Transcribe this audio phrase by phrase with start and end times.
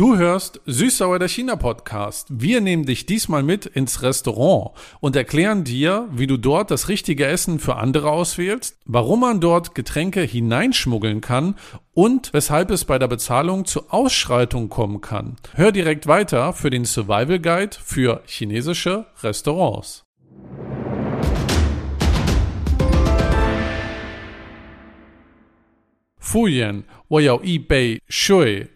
[0.00, 2.28] Du hörst Süßsauer der China Podcast.
[2.30, 7.26] Wir nehmen dich diesmal mit ins Restaurant und erklären dir, wie du dort das richtige
[7.26, 11.54] Essen für andere auswählst, warum man dort Getränke hineinschmuggeln kann
[11.92, 15.36] und weshalb es bei der Bezahlung zu Ausschreitungen kommen kann.
[15.52, 20.06] Hör direkt weiter für den Survival Guide für chinesische Restaurants.
[26.18, 28.66] Fujian, Woyao Bei Shui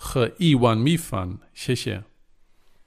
[0.00, 2.04] 和一碗米饭，谢谢。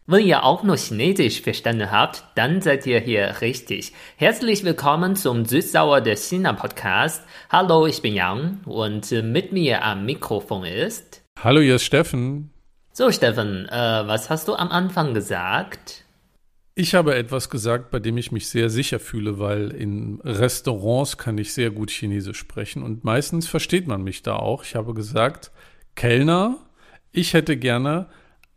[0.06, 3.94] Wenn ihr auch nur Chinesisch verstanden habt, dann seid ihr hier richtig.
[4.16, 7.24] Herzlich willkommen zum Süßsauer der China Podcast.
[7.52, 11.22] Hallo, ich bin Yang und äh, mit mir am Mikrofon ist.
[11.40, 12.50] Hallo, hier ist Steffen.
[12.92, 16.06] So, Steffen, äh, was hast du am Anfang gesagt?
[16.74, 21.38] Ich habe etwas gesagt, bei dem ich mich sehr sicher fühle, weil in Restaurants kann
[21.38, 24.64] ich sehr gut Chinesisch sprechen und meistens versteht man mich da auch.
[24.64, 25.52] Ich habe gesagt,
[25.96, 26.58] Kellner,
[27.15, 28.07] ich hätte gerne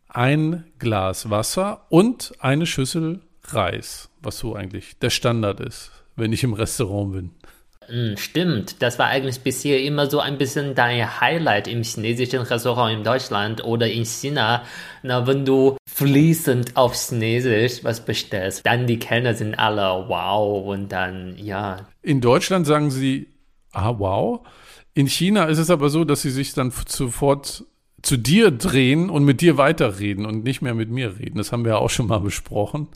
[0.08, 6.42] ein Glas Wasser und eine Schüssel Reis, was so eigentlich der Standard ist, wenn ich
[6.42, 7.30] im Restaurant bin.
[7.86, 12.98] Hm, stimmt, das war eigentlich bisher immer so ein bisschen dein Highlight im chinesischen Restaurant
[12.98, 14.64] in Deutschland oder in China.
[15.02, 20.90] Na, wenn du fließend auf Chinesisch was bestellst, dann die Kellner sind alle wow und
[20.90, 21.86] dann, ja.
[22.02, 23.28] In Deutschland sagen sie,
[23.72, 24.46] ah, wow.
[24.92, 27.64] In China ist es aber so, dass sie sich dann sofort
[28.02, 31.38] zu dir drehen und mit dir weiterreden und nicht mehr mit mir reden.
[31.38, 32.88] Das haben wir ja auch schon mal besprochen.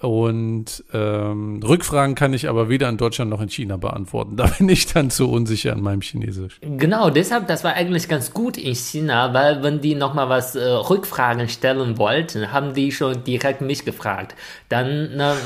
[0.00, 4.36] Und ähm, Rückfragen kann ich aber weder in Deutschland noch in China beantworten.
[4.44, 6.58] Da bin ich dann zu unsicher an meinem Chinesisch.
[6.60, 10.62] Genau, deshalb, das war eigentlich ganz gut in China, weil wenn die nochmal was äh,
[10.62, 14.34] Rückfragen stellen wollten, haben die schon direkt mich gefragt.
[14.68, 15.36] Dann na,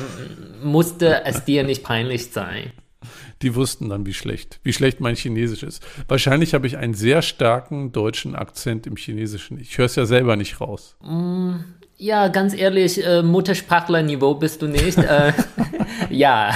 [0.63, 2.73] musste es dir nicht peinlich sein.
[3.43, 5.83] Die wussten dann, wie schlecht, wie schlecht mein Chinesisch ist.
[6.09, 9.59] Wahrscheinlich habe ich einen sehr starken deutschen Akzent im Chinesischen.
[9.59, 10.97] Ich höre es ja selber nicht raus.
[11.03, 11.57] Mm,
[12.01, 14.99] ja, ganz ehrlich, äh, Muttersprachlerniveau bist du nicht.
[14.99, 15.33] äh,
[16.11, 16.53] ja,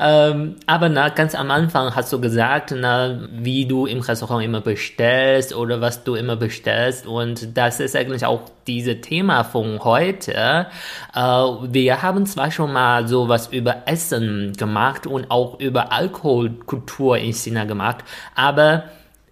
[0.00, 4.62] ähm, aber na, ganz am Anfang hast du gesagt, na, wie du im Restaurant immer
[4.62, 7.06] bestellst oder was du immer bestellst.
[7.06, 10.66] Und das ist eigentlich auch dieses Thema von heute.
[11.14, 17.34] Äh, wir haben zwar schon mal sowas über Essen gemacht und auch über Alkoholkultur in
[17.34, 17.98] China gemacht,
[18.34, 18.84] aber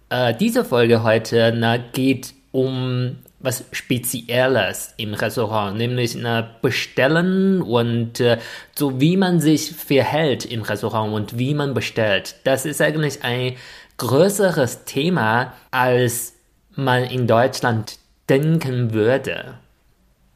[0.09, 8.19] äh, diese Folge heute na, geht um was Spezielles im Restaurant, nämlich na, bestellen und
[8.19, 8.39] äh,
[8.75, 12.35] so wie man sich verhält im Restaurant und wie man bestellt.
[12.43, 13.55] Das ist eigentlich ein
[13.97, 16.33] größeres Thema, als
[16.75, 17.99] man in Deutschland
[18.29, 19.59] denken würde.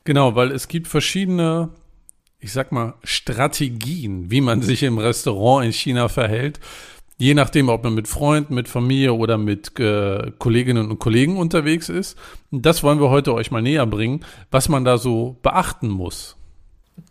[0.04, 1.70] Genau, weil es gibt verschiedene,
[2.40, 6.60] ich sag mal, Strategien, wie man sich im Restaurant in China verhält.
[7.22, 11.88] Je nachdem, ob man mit Freunden, mit Familie oder mit äh, Kolleginnen und Kollegen unterwegs
[11.88, 12.18] ist.
[12.50, 16.36] Das wollen wir heute euch mal näher bringen, was man da so beachten muss.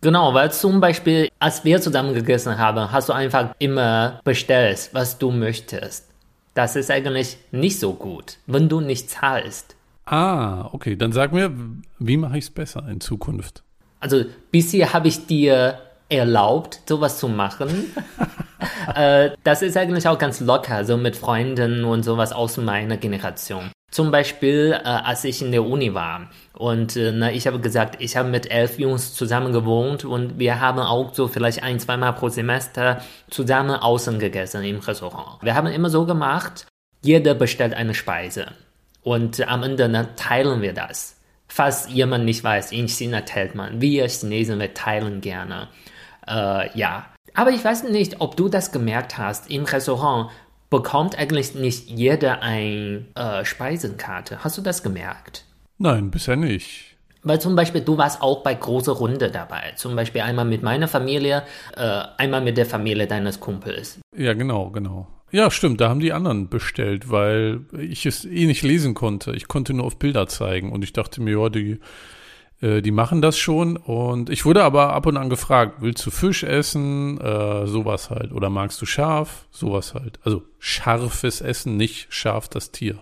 [0.01, 5.17] Genau, weil zum Beispiel, als wir zusammen gegessen haben, hast du einfach immer bestellt, was
[5.17, 6.09] du möchtest.
[6.55, 9.77] Das ist eigentlich nicht so gut, wenn du nicht zahlst.
[10.03, 10.97] Ah, okay.
[10.97, 11.53] Dann sag mir,
[11.99, 13.63] wie mache ich es besser in Zukunft?
[14.01, 15.79] Also bisher habe ich dir
[16.09, 17.85] erlaubt, sowas zu machen.
[18.95, 23.71] äh, das ist eigentlich auch ganz locker, so mit Freunden und sowas aus meiner Generation.
[23.91, 28.01] Zum Beispiel, äh, als ich in der Uni war und äh, na, ich habe gesagt,
[28.01, 32.13] ich habe mit elf Jungs zusammen gewohnt und wir haben auch so vielleicht ein, zweimal
[32.13, 35.41] pro Semester zusammen außen gegessen im Restaurant.
[35.41, 36.67] Wir haben immer so gemacht,
[37.01, 38.53] jeder bestellt eine Speise
[39.03, 41.17] und am Ende na, teilen wir das.
[41.47, 43.81] Falls jemand nicht weiß, in China teilt man.
[43.81, 45.67] Wir Chinesen, wir teilen gerne.
[46.25, 47.07] Äh, ja.
[47.33, 49.49] Aber ich weiß nicht, ob du das gemerkt hast.
[49.49, 50.29] Im Restaurant
[50.69, 54.43] bekommt eigentlich nicht jeder eine äh, Speisenkarte.
[54.43, 55.45] Hast du das gemerkt?
[55.77, 56.95] Nein, bisher nicht.
[57.23, 59.73] Weil zum Beispiel, du warst auch bei großer Runde dabei.
[59.75, 61.43] Zum Beispiel einmal mit meiner Familie,
[61.75, 63.99] äh, einmal mit der Familie deines Kumpels.
[64.15, 65.07] Ja, genau, genau.
[65.31, 69.33] Ja, stimmt, da haben die anderen bestellt, weil ich es eh nicht lesen konnte.
[69.33, 71.79] Ich konnte nur auf Bilder zeigen und ich dachte mir, ja, die,
[72.61, 73.77] äh, die machen das schon.
[73.77, 77.19] Und ich wurde aber ab und an gefragt, willst du Fisch essen?
[77.19, 78.31] Äh, sowas halt.
[78.31, 79.45] Oder magst du scharf?
[79.51, 80.19] Sowas halt.
[80.23, 82.97] Also scharfes Essen, nicht scharf das Tier.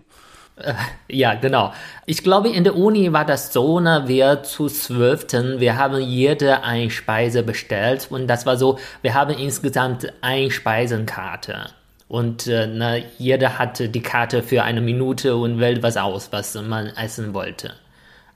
[0.56, 0.74] Äh,
[1.08, 1.74] ja, genau.
[2.06, 6.64] Ich glaube, in der Uni war das so, ne, wir zu zwölften, wir haben jede
[6.64, 11.70] eine Speise bestellt und das war so, wir haben insgesamt eine Speisenkarte.
[12.08, 16.56] Und äh, na, jeder hatte die Karte für eine Minute und wählt was aus, was
[16.56, 17.74] man essen wollte.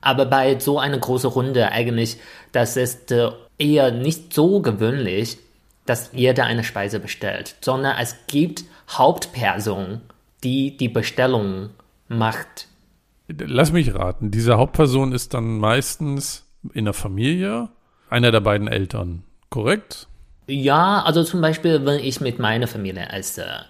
[0.04, 2.18] Aber bei so einer großen Runde eigentlich,
[2.52, 5.38] das ist äh, eher nicht so gewöhnlich,
[5.86, 10.02] dass jeder eine Speise bestellt, sondern es gibt Hauptpersonen,
[10.44, 11.70] die die Bestellung
[12.08, 12.68] macht.
[13.28, 17.70] Lass mich raten, diese Hauptperson ist dann meistens in der Familie
[18.10, 20.08] einer der beiden Eltern, korrekt?
[20.48, 23.66] Ja, also zum Beispiel, wenn ich mit meiner Familie esse,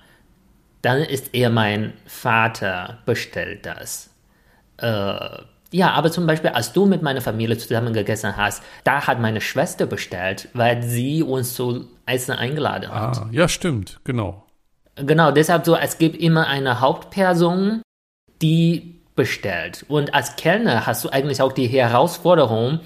[0.82, 4.10] dann ist eher mein Vater bestellt das.
[4.78, 5.38] Äh,
[5.74, 9.42] ja, aber zum Beispiel, als du mit meiner Familie zusammen gegessen hast, da hat meine
[9.42, 13.18] Schwester bestellt, weil sie uns zu Essen eingeladen hat.
[13.18, 14.46] Ah, ja, stimmt, genau.
[14.96, 17.82] Genau, deshalb so, es gibt immer eine Hauptperson,
[18.42, 19.84] die bestellt.
[19.88, 22.82] Und als Kellner hast du eigentlich auch die Herausforderung,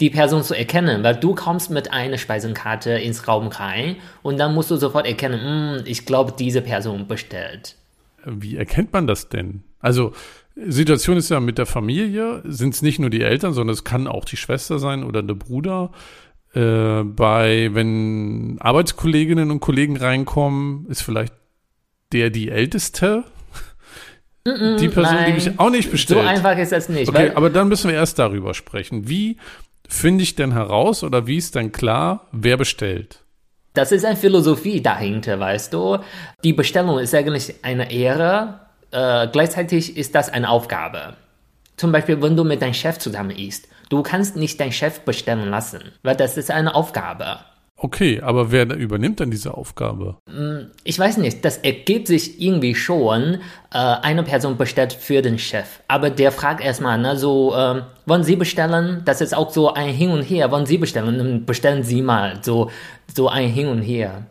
[0.00, 4.54] die Person zu erkennen, weil du kommst mit einer Speisenkarte ins Raum rein und dann
[4.54, 7.76] musst du sofort erkennen, hm, ich glaube, diese Person bestellt.
[8.24, 9.64] Wie erkennt man das denn?
[9.80, 10.12] Also,
[10.54, 14.06] Situation ist ja mit der Familie, sind es nicht nur die Eltern, sondern es kann
[14.06, 15.92] auch die Schwester sein oder der Bruder.
[16.54, 21.34] Äh, bei, wenn Arbeitskolleginnen und Kollegen reinkommen, ist vielleicht
[22.12, 23.24] der die Älteste.
[24.46, 26.20] die Person, nein, die mich auch nicht bestellt.
[26.20, 27.08] So einfach ist das nicht.
[27.08, 29.08] Okay, aber dann müssen wir erst darüber sprechen.
[29.08, 29.38] Wie
[29.88, 33.20] finde ich denn heraus oder wie ist denn klar, wer bestellt?
[33.74, 35.98] Das ist eine Philosophie dahinter, weißt du.
[36.44, 38.61] Die Bestellung ist eigentlich eine Ehre,
[38.92, 41.16] äh, gleichzeitig ist das eine Aufgabe.
[41.76, 45.48] Zum Beispiel, wenn du mit deinem Chef zusammen isst, du kannst nicht deinen Chef bestellen
[45.50, 47.38] lassen, weil das ist eine Aufgabe.
[47.84, 50.16] Okay, aber wer übernimmt dann diese Aufgabe?
[50.84, 53.40] Ich weiß nicht, das ergibt sich irgendwie schon.
[53.74, 58.22] Äh, eine Person bestellt für den Chef, aber der fragt erstmal, ne, so, äh, wollen
[58.22, 59.02] Sie bestellen?
[59.04, 60.52] Das ist auch so ein Hin und Her.
[60.52, 61.18] Wollen Sie bestellen?
[61.18, 62.38] Dann bestellen Sie mal.
[62.42, 62.70] So,
[63.12, 64.26] so ein Hin und Her.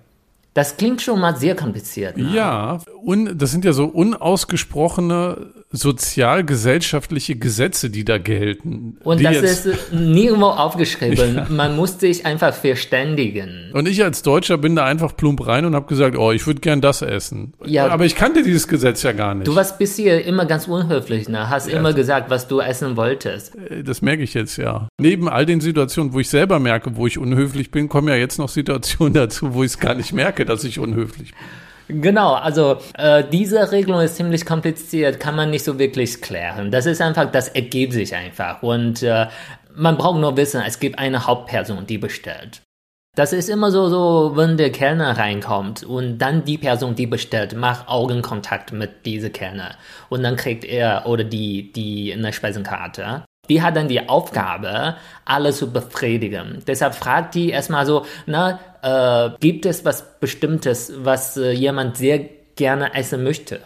[0.53, 2.17] Das klingt schon mal sehr kompliziert.
[2.17, 2.33] Ne?
[2.33, 8.97] Ja, und das sind ja so unausgesprochene sozialgesellschaftliche Gesetze, die da gelten.
[9.03, 11.11] Und das ist nirgendwo aufgeschrieben.
[11.31, 11.47] Ja.
[11.49, 13.71] Man muss sich einfach verständigen.
[13.73, 16.59] Und ich als Deutscher bin da einfach plump rein und habe gesagt, oh, ich würde
[16.59, 17.53] gern das essen.
[17.65, 19.47] Ja, Aber ich kannte dieses Gesetz ja gar nicht.
[19.47, 21.49] Du warst bisher immer ganz unhöflich, ne?
[21.49, 21.77] Hast ja.
[21.77, 23.55] immer gesagt, was du essen wolltest.
[23.55, 24.89] Äh, das merke ich jetzt ja.
[24.99, 28.37] Neben all den Situationen, wo ich selber merke, wo ich unhöflich bin, kommen ja jetzt
[28.37, 31.39] noch Situationen dazu, wo ich es gar nicht merke, dass ich unhöflich bin.
[31.93, 36.71] Genau, also äh, diese Regelung ist ziemlich kompliziert, kann man nicht so wirklich klären.
[36.71, 38.63] Das ist einfach, das ergibt sich einfach.
[38.63, 39.27] Und äh,
[39.75, 42.61] man braucht nur wissen, es gibt eine Hauptperson, die bestellt.
[43.15, 47.53] Das ist immer so, so, wenn der Kellner reinkommt und dann die Person, die bestellt,
[47.53, 49.75] macht Augenkontakt mit dieser Kellner
[50.07, 54.95] und dann kriegt er oder die, die eine Speisenkarte die hat dann die Aufgabe,
[55.25, 56.63] alle zu befriedigen.
[56.65, 62.19] Deshalb fragt die erstmal so, na, äh, gibt es was Bestimmtes, was äh, jemand sehr
[62.55, 63.59] gerne essen möchte?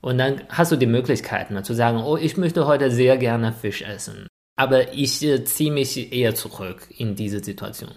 [0.00, 3.52] Und dann hast du die Möglichkeit ne, zu sagen, oh, ich möchte heute sehr gerne
[3.52, 4.26] Fisch essen.
[4.56, 7.92] Aber ich äh, ziehe mich eher zurück in diese Situation.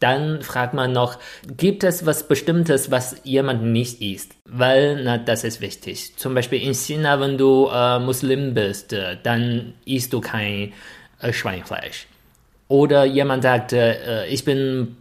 [0.00, 1.18] Dann fragt man noch,
[1.56, 4.32] gibt es was Bestimmtes, was jemand nicht isst?
[4.44, 6.16] Weil, na, das ist wichtig.
[6.16, 10.72] Zum Beispiel in China, wenn du äh, Muslim bist, äh, dann isst du kein
[11.20, 12.06] äh, Schweinfleisch.
[12.68, 14.96] Oder jemand sagt, äh, ich bin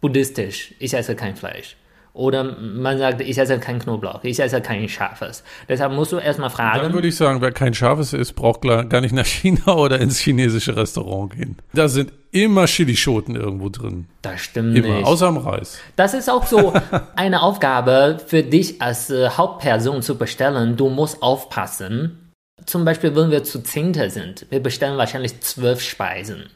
[0.00, 1.76] buddhistisch, ich esse kein Fleisch.
[2.16, 5.44] Oder man sagt, ich esse kein Knoblauch, ich esse kein Scharfes.
[5.68, 6.80] Deshalb musst du erstmal fragen.
[6.80, 10.18] Dann würde ich sagen, wer kein Scharfes isst, braucht gar nicht nach China oder ins
[10.18, 11.58] chinesische Restaurant gehen.
[11.74, 14.06] Da sind immer Chilischoten irgendwo drin.
[14.22, 15.06] Das stimmt immer, nicht.
[15.06, 15.78] Außer am Reis.
[15.96, 16.72] Das ist auch so
[17.16, 20.78] eine Aufgabe für dich als äh, Hauptperson zu bestellen.
[20.78, 22.32] Du musst aufpassen.
[22.64, 26.46] Zum Beispiel, wenn wir zu Zehnte sind, wir bestellen wahrscheinlich zwölf Speisen.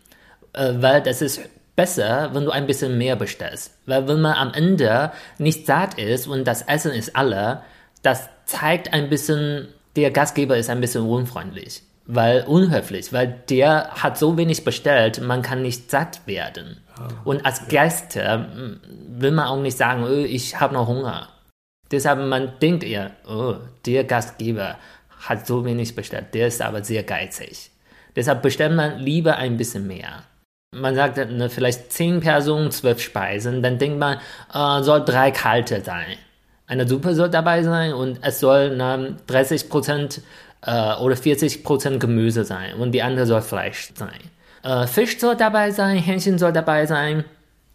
[0.54, 1.42] Äh, weil das ist
[1.76, 3.76] besser, wenn du ein bisschen mehr bestellst.
[3.86, 7.62] Weil wenn man am Ende nicht satt ist und das Essen ist alle,
[8.02, 11.82] das zeigt ein bisschen, der Gastgeber ist ein bisschen unfreundlich.
[12.06, 16.78] Weil unhöflich, weil der hat so wenig bestellt, man kann nicht satt werden.
[16.96, 21.28] Ah, und als Gäste will man auch nicht sagen, oh, ich habe noch Hunger.
[21.92, 24.76] Deshalb man denkt eher, oh, der Gastgeber
[25.20, 27.70] hat so wenig bestellt, der ist aber sehr geizig.
[28.16, 30.24] Deshalb bestellt man lieber ein bisschen mehr
[30.72, 34.18] man sagt ne, vielleicht zehn Personen, zwölf Speisen, dann denkt man,
[34.52, 36.16] äh, soll drei kalte sein.
[36.66, 40.22] Eine Suppe soll dabei sein und es soll ne, 30 Prozent
[40.64, 44.20] äh, oder 40 Prozent Gemüse sein und die andere soll Fleisch sein.
[44.62, 47.24] Äh, Fisch soll dabei sein, Hähnchen soll dabei sein,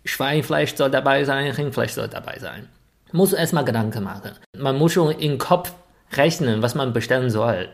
[0.06, 2.70] Schweinfleisch soll dabei sein, Rindfleisch soll dabei sein.
[3.12, 4.32] Muss erstmal Gedanken machen.
[4.58, 5.74] Man muss schon im Kopf
[6.14, 7.68] rechnen, was man bestellen soll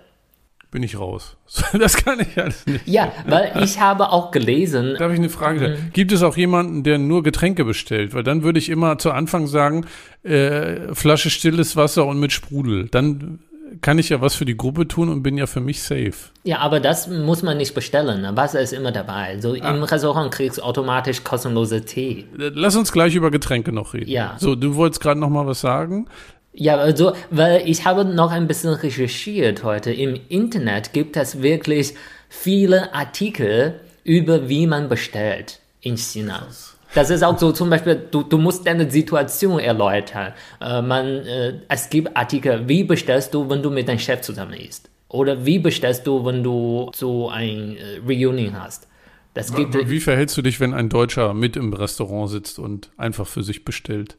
[0.71, 1.37] bin ich raus.
[1.73, 2.87] Das kann ich alles nicht.
[2.87, 4.95] Ja, weil ich habe auch gelesen.
[4.97, 5.85] Darf ich eine Frage stellen?
[5.85, 5.93] Mhm.
[5.93, 8.13] Gibt es auch jemanden, der nur Getränke bestellt?
[8.13, 9.85] Weil dann würde ich immer zu Anfang sagen,
[10.23, 12.87] äh, Flasche stilles Wasser und mit Sprudel.
[12.89, 13.39] Dann
[13.79, 16.13] kann ich ja was für die Gruppe tun und bin ja für mich safe.
[16.43, 18.35] Ja, aber das muss man nicht bestellen.
[18.35, 19.39] Wasser ist immer dabei.
[19.39, 19.71] So ah.
[19.71, 22.25] im Restaurant kriegst du automatisch kostenlose Tee.
[22.35, 24.09] Lass uns gleich über Getränke noch reden.
[24.09, 24.35] Ja.
[24.37, 26.07] So, du wolltest gerade noch mal was sagen.
[26.53, 29.91] Ja, also, weil ich habe noch ein bisschen recherchiert heute.
[29.91, 31.93] Im Internet gibt es wirklich
[32.29, 36.47] viele Artikel über wie man bestellt in China.
[36.93, 40.33] Das ist auch so zum Beispiel, du, du musst deine Situation erläutern.
[40.59, 44.53] Äh, man, äh, es gibt Artikel, wie bestellst du, wenn du mit deinem Chef zusammen
[44.53, 44.89] isst?
[45.07, 48.87] Oder wie bestellst du, wenn du so ein äh, Reunion hast?
[49.33, 53.27] Das gibt, wie verhältst du dich, wenn ein Deutscher mit im Restaurant sitzt und einfach
[53.27, 54.17] für sich bestellt?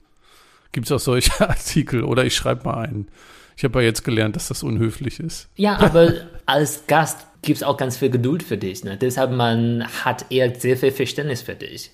[0.73, 2.05] Gibt es auch solche Artikel?
[2.05, 3.09] Oder ich schreibe mal einen.
[3.57, 5.49] Ich habe ja jetzt gelernt, dass das unhöflich ist.
[5.57, 6.13] Ja, aber
[6.47, 8.83] als Gast gibt es auch ganz viel Geduld für dich.
[8.83, 8.97] Ne?
[8.97, 11.91] Deshalb man hat eher sehr viel Verständnis für dich.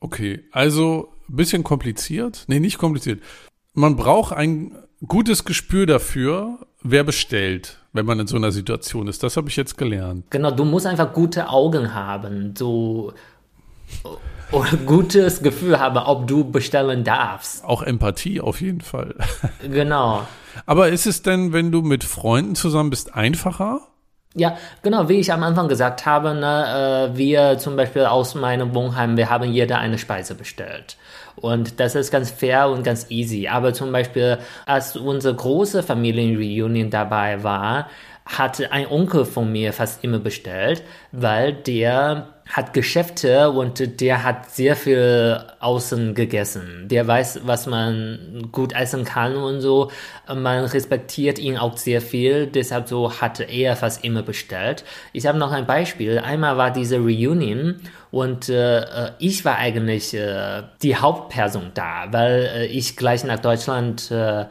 [0.00, 2.44] Okay, also ein bisschen kompliziert.
[2.48, 3.20] Nee, nicht kompliziert.
[3.72, 9.22] Man braucht ein gutes Gespür dafür, wer bestellt, wenn man in so einer Situation ist.
[9.22, 10.26] Das habe ich jetzt gelernt.
[10.30, 12.54] Genau, du musst einfach gute Augen haben.
[12.56, 13.12] So
[14.52, 17.64] oder gutes Gefühl haben, ob du bestellen darfst.
[17.64, 19.14] Auch Empathie auf jeden Fall.
[19.70, 20.26] Genau.
[20.66, 23.82] Aber ist es denn, wenn du mit Freunden zusammen bist, einfacher?
[24.34, 28.74] Ja, genau, wie ich am Anfang gesagt habe, ne, äh, wir zum Beispiel aus meinem
[28.74, 30.96] Wohnheim, wir haben jeder eine Speise bestellt.
[31.36, 33.48] Und das ist ganz fair und ganz easy.
[33.48, 37.88] Aber zum Beispiel, als unsere große Familienreunion dabei war,
[38.38, 40.82] hatte ein Onkel von mir fast immer bestellt,
[41.12, 46.86] weil der hat Geschäfte und der hat sehr viel außen gegessen.
[46.88, 49.90] Der weiß, was man gut essen kann und so.
[50.26, 54.84] Man respektiert ihn auch sehr viel, deshalb so hat er fast immer bestellt.
[55.12, 56.18] Ich habe noch ein Beispiel.
[56.18, 57.76] Einmal war diese Reunion
[58.10, 64.10] und äh, ich war eigentlich äh, die Hauptperson da, weil äh, ich gleich nach Deutschland
[64.10, 64.46] äh,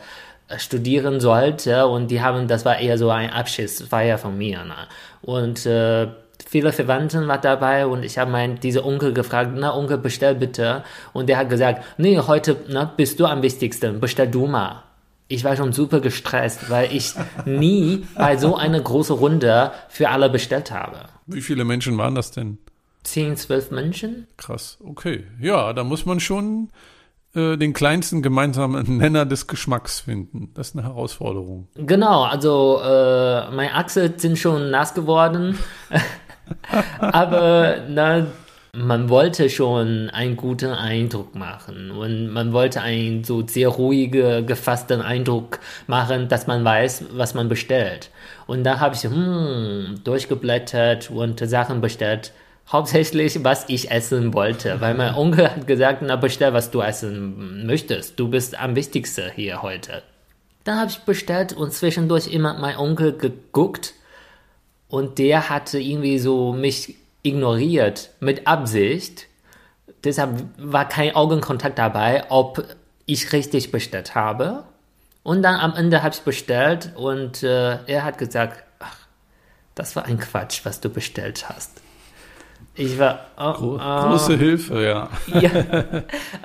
[0.58, 4.64] studieren sollte und die haben, das war eher so ein Abschiedsfeier von mir.
[4.64, 4.76] Ne?
[5.22, 6.08] Und äh,
[6.48, 10.84] viele Verwandten war dabei und ich habe meinen diese Onkel gefragt, na Onkel, bestell bitte.
[11.14, 14.84] Und der hat gesagt, nee, heute na, bist du am wichtigsten, bestell du mal.
[15.28, 17.14] Ich war schon super gestresst, weil ich
[17.46, 21.02] nie bei so einer großen Runde für alle bestellt habe.
[21.28, 22.58] Wie viele Menschen waren das denn?
[23.04, 24.26] Zehn, zwölf Menschen.
[24.38, 25.26] Krass, okay.
[25.40, 26.70] Ja, da muss man schon
[27.36, 30.52] äh, den kleinsten gemeinsamen Nenner des Geschmacks finden.
[30.54, 31.68] Das ist eine Herausforderung.
[31.76, 35.58] Genau, also äh, meine Achse sind schon nass geworden.
[37.00, 38.28] Aber na,
[38.76, 45.02] man wollte schon einen guten Eindruck machen und man wollte einen so sehr ruhige, gefassten
[45.02, 48.10] Eindruck machen, dass man weiß, was man bestellt.
[48.48, 52.32] Und da habe ich hm, durchgeblättert und Sachen bestellt,
[52.72, 57.66] hauptsächlich, was ich essen wollte, weil mein Onkel hat gesagt, na bestell, was du essen
[57.66, 58.20] möchtest.
[58.20, 60.04] Du bist am wichtigsten hier heute.
[60.64, 63.94] Dann habe ich bestellt und zwischendurch immer mein Onkel geguckt
[64.88, 69.28] und der hatte irgendwie so mich ignoriert mit Absicht.
[70.04, 72.64] Deshalb war kein Augenkontakt dabei, ob
[73.06, 74.64] ich richtig bestellt habe.
[75.24, 78.96] Und dann am Ende habe ich bestellt und äh, er hat gesagt, ach,
[79.76, 81.82] das war ein Quatsch, was du bestellt hast.
[82.80, 84.08] Ich war oh, Gro oh.
[84.08, 85.10] große Hilfe, ja.
[85.40, 85.50] ja.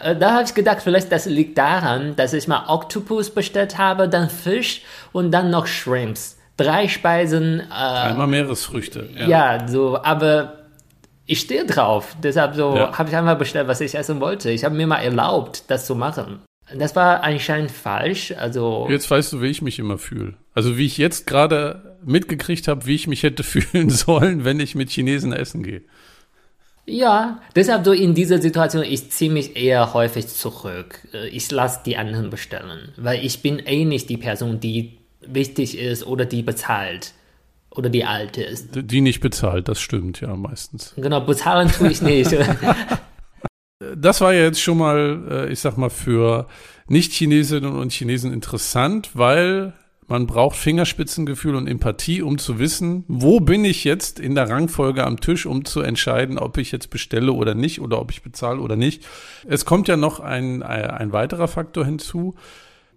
[0.03, 4.09] Äh, da habe ich gedacht, vielleicht das liegt daran, dass ich mal Oktopus bestellt habe,
[4.09, 7.61] dann Fisch und dann noch Shrimps drei Speisen.
[7.61, 9.09] Äh, Einmal Meeresfrüchte.
[9.17, 9.29] Ja.
[9.29, 10.65] ja, so, aber
[11.27, 12.17] ich stehe drauf.
[12.23, 12.97] Deshalb so ja.
[12.97, 14.51] habe ich einfach bestellt, was ich essen wollte.
[14.51, 16.41] Ich habe mir mal erlaubt, das zu machen.
[16.77, 18.33] Das war anscheinend falsch.
[18.39, 20.35] Also jetzt weißt du, wie ich mich immer fühle.
[20.55, 24.75] Also wie ich jetzt gerade mitgekriegt habe, wie ich mich hätte fühlen sollen, wenn ich
[24.75, 25.83] mit Chinesen essen gehe.
[26.87, 31.01] Ja, deshalb so in dieser Situation, ich ziehe mich eher häufig zurück.
[31.33, 36.07] Ich lasse die anderen bestellen, weil ich bin eh nicht die Person, die wichtig ist
[36.07, 37.15] oder die bezahlt
[37.71, 38.69] oder die alte ist.
[38.75, 40.93] Die nicht bezahlt, das stimmt ja meistens.
[40.97, 42.37] Genau, bezahlen tue ich nicht.
[43.97, 46.47] das war ja jetzt schon mal, äh, ich sag mal, für
[46.89, 49.73] Nicht-Chinesinnen und Chinesen interessant, weil
[50.07, 55.05] man braucht Fingerspitzengefühl und Empathie, um zu wissen, wo bin ich jetzt in der Rangfolge
[55.05, 58.61] am Tisch, um zu entscheiden, ob ich jetzt bestelle oder nicht oder ob ich bezahle
[58.61, 59.07] oder nicht.
[59.47, 62.35] Es kommt ja noch ein, ein weiterer Faktor hinzu.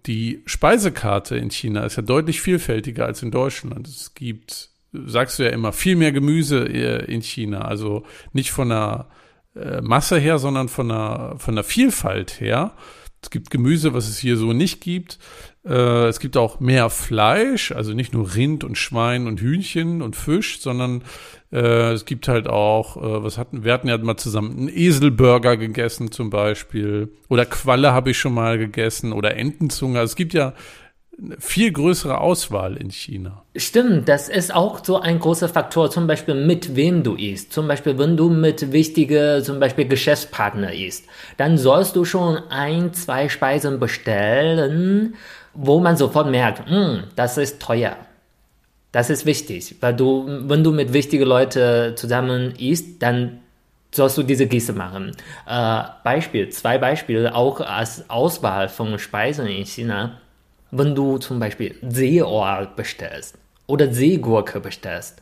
[0.06, 3.88] Die Speisekarte in China ist ja deutlich vielfältiger als in Deutschland.
[3.88, 7.62] Es gibt, sagst du ja immer, viel mehr Gemüse äh, in China.
[7.62, 9.08] Also nicht von der
[9.54, 12.72] äh, Masse her, sondern von der, von der Vielfalt her.
[13.22, 15.18] Es gibt Gemüse, was es hier so nicht gibt.
[15.68, 20.16] Äh, es gibt auch mehr Fleisch, also nicht nur Rind und Schwein und Hühnchen und
[20.16, 21.02] Fisch, sondern
[21.52, 25.56] äh, es gibt halt auch, äh, was hatten wir hatten ja mal zusammen einen Eselburger
[25.56, 29.98] gegessen zum Beispiel oder Qualle habe ich schon mal gegessen oder Entenzunge.
[29.98, 30.54] Also es gibt ja
[31.40, 33.42] viel größere Auswahl in China.
[33.56, 37.52] Stimmt, das ist auch so ein großer Faktor, zum Beispiel mit wem du isst.
[37.52, 41.06] Zum Beispiel, wenn du mit wichtigen, zum Beispiel Geschäftspartner isst,
[41.36, 45.14] dann sollst du schon ein, zwei Speisen bestellen,
[45.60, 47.96] wo man sofort merkt, "Hm, das ist teuer.
[48.92, 53.40] Das ist wichtig, weil du, wenn du mit wichtigen Leuten zusammen isst, dann
[53.90, 55.16] sollst du diese Geste machen.
[55.46, 60.20] Äh, Beispiel, zwei Beispiele, auch als Auswahl von Speisen in China.
[60.70, 63.36] Wenn du zum Beispiel Seeohr bestellst
[63.66, 65.20] oder Seegurke bestellst,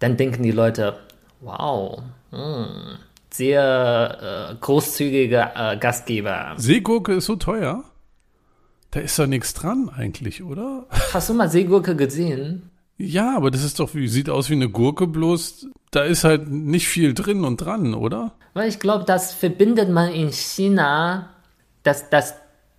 [0.00, 0.96] dann denken die Leute,
[1.40, 2.98] wow, hm,
[3.30, 6.54] sehr äh, großzügiger äh, Gastgeber.
[6.56, 7.84] Seegurke ist so teuer?
[8.90, 10.86] Da ist doch nichts dran eigentlich, oder?
[11.12, 12.70] Hast du mal Seegurke gesehen?
[12.98, 16.50] Ja, aber das ist doch wie, sieht aus wie eine Gurke, bloß da ist halt
[16.50, 18.32] nicht viel drin und dran, oder?
[18.52, 21.30] Weil ich glaube, das verbindet man in China,
[21.82, 22.34] dass das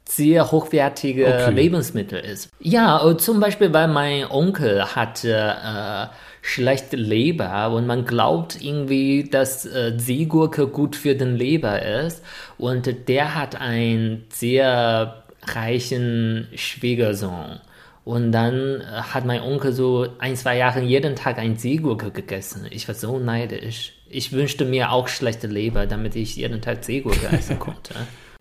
[0.07, 1.51] sehr hochwertige Okay.
[1.51, 2.49] Lebensmittel ist.
[2.59, 6.07] Ja, zum Beispiel, weil mein Onkel hatte äh,
[6.41, 12.21] schlechte Leber und man glaubt irgendwie, dass äh, Seegurke gut für den Leber ist
[12.57, 17.59] und der hat einen sehr reichen Schwiegersohn.
[18.03, 22.65] Und dann äh, hat mein Onkel so ein, zwei Jahre jeden Tag ein Seegurke gegessen.
[22.69, 23.93] Ich war so neidisch.
[24.09, 27.93] Ich wünschte mir auch schlechte Leber, damit ich jeden Tag Seegurke essen konnte.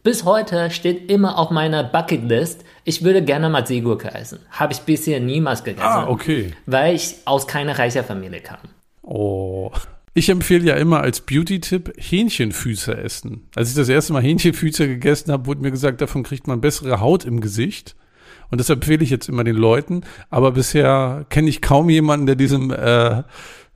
[0.02, 4.38] Bis heute steht immer auf meiner Bucketlist, ich würde gerne mal Seegurke essen.
[4.50, 5.86] Habe ich bisher niemals gegessen.
[5.86, 6.54] Ah, okay.
[6.64, 8.60] Weil ich aus keiner reicher Familie kam.
[9.02, 9.70] Oh.
[10.12, 13.48] Ich empfehle ja immer als Beauty-Tipp Hähnchenfüße essen.
[13.54, 17.00] Als ich das erste Mal Hähnchenfüße gegessen habe, wurde mir gesagt, davon kriegt man bessere
[17.00, 17.94] Haut im Gesicht.
[18.50, 20.02] Und das empfehle ich jetzt immer den Leuten.
[20.28, 23.22] Aber bisher kenne ich kaum jemanden, der diesem, äh,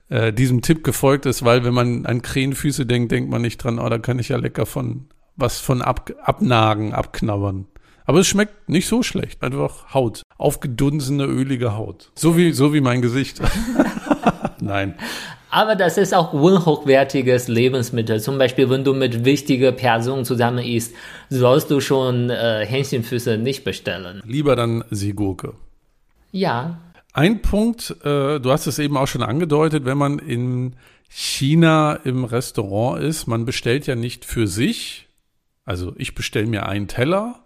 [0.09, 3.79] äh, diesem Tipp gefolgt ist, weil wenn man an Krähenfüße denkt, denkt man nicht dran,
[3.79, 7.67] oh, da kann ich ja lecker von was von ab, abnagen, abknabbern.
[8.05, 9.41] Aber es schmeckt nicht so schlecht.
[9.41, 10.21] Einfach Haut.
[10.37, 12.11] Aufgedunsene, ölige Haut.
[12.15, 13.41] So wie, so wie mein Gesicht.
[14.61, 14.95] Nein.
[15.49, 18.19] Aber das ist auch unhochwertiges Lebensmittel.
[18.19, 20.93] Zum Beispiel, wenn du mit wichtigen Personen zusammen isst,
[21.29, 24.21] sollst du schon äh, Hähnchenfüße nicht bestellen.
[24.25, 25.53] Lieber dann Seegurke.
[26.31, 26.79] Ja,
[27.15, 30.75] Ein Punkt, äh, du hast es eben auch schon angedeutet, wenn man in
[31.07, 35.07] China im Restaurant ist, man bestellt ja nicht für sich,
[35.63, 37.39] also ich bestelle mir einen Teller,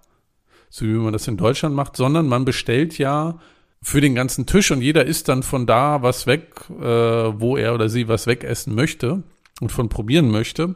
[0.72, 3.40] so wie man das in Deutschland macht, sondern man bestellt ja
[3.82, 7.74] für den ganzen Tisch und jeder isst dann von da was weg, äh, wo er
[7.74, 9.24] oder sie was wegessen möchte
[9.62, 10.76] und von probieren möchte.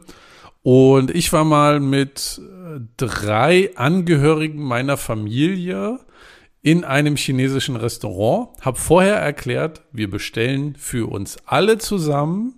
[0.62, 6.00] Und ich war mal mit äh, drei Angehörigen meiner Familie
[6.62, 12.54] in einem chinesischen Restaurant, habe vorher erklärt, wir bestellen für uns alle zusammen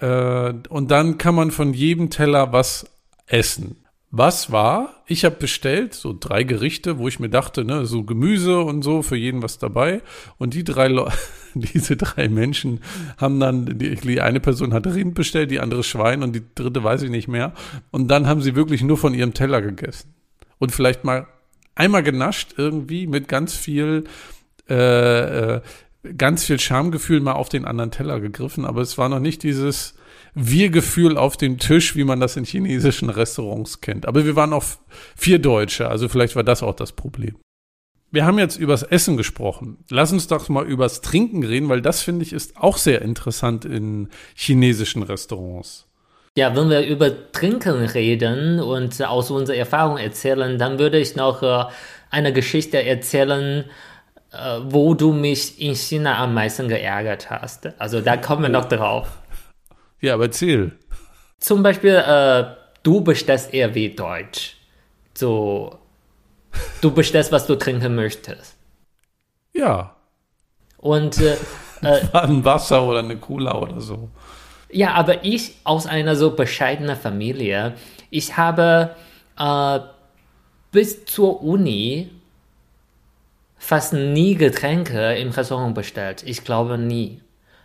[0.00, 2.86] äh, und dann kann man von jedem Teller was
[3.26, 3.76] essen.
[4.10, 5.02] Was war?
[5.06, 9.02] Ich habe bestellt so drei Gerichte, wo ich mir dachte, ne, so Gemüse und so
[9.02, 10.00] für jeden was dabei.
[10.38, 11.10] Und die drei, Leu-
[11.54, 12.80] diese drei Menschen
[13.18, 16.82] haben dann die, die eine Person hat Rind bestellt, die andere Schwein und die dritte
[16.82, 17.52] weiß ich nicht mehr.
[17.90, 20.14] Und dann haben sie wirklich nur von ihrem Teller gegessen
[20.58, 21.26] und vielleicht mal
[21.74, 24.04] einmal genascht irgendwie mit ganz viel
[24.70, 25.60] äh, äh,
[26.16, 29.94] ganz viel Schamgefühl mal auf den anderen Teller gegriffen, aber es war noch nicht dieses
[30.34, 34.06] Wir-Gefühl auf dem Tisch, wie man das in chinesischen Restaurants kennt.
[34.06, 34.64] Aber wir waren auch
[35.16, 37.36] vier Deutsche, also vielleicht war das auch das Problem.
[38.10, 39.84] Wir haben jetzt übers Essen gesprochen.
[39.90, 43.66] Lass uns doch mal übers Trinken reden, weil das finde ich ist auch sehr interessant
[43.66, 45.86] in chinesischen Restaurants.
[46.38, 51.42] Ja, wenn wir über Trinken reden und aus unserer Erfahrung erzählen, dann würde ich noch
[51.42, 51.64] äh,
[52.10, 53.64] eine Geschichte erzählen,
[54.32, 57.68] äh, wo du mich in China am meisten geärgert hast.
[57.78, 59.08] Also da kommen wir noch drauf.
[60.00, 60.72] Ja, aber erzähl.
[61.38, 62.44] Zum Beispiel, äh,
[62.82, 64.56] du bestellst eher wie Deutsch.
[65.14, 65.78] So,
[66.80, 68.56] du bestellst, was du trinken möchtest.
[69.52, 69.96] Ja,
[70.78, 71.36] Und äh,
[71.82, 74.10] äh, ein Wasser oder eine Cola oder so.
[74.70, 77.74] Ja, aber ich aus einer so bescheidenen Familie,
[78.10, 78.94] ich habe
[79.38, 79.80] äh,
[80.72, 82.10] bis zur Uni
[83.58, 86.22] fast nie Getränke im Restaurant bestellt.
[86.24, 87.20] Ich glaube nie.